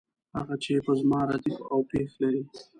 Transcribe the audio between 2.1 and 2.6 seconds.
لري.